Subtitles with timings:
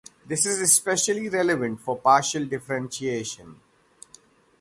[0.25, 3.59] This is especially relevant for partial differentiation.